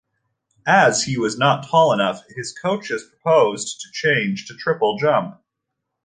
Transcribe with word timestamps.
As 0.65 1.03
he 1.03 1.15
was 1.15 1.37
not 1.37 1.67
tall 1.67 1.93
enough, 1.93 2.23
his 2.35 2.57
coaches 2.57 3.03
proposed 3.03 3.81
to 3.81 3.87
change 3.93 4.47
to 4.47 4.55
triple 4.57 4.97
jump. 4.97 5.39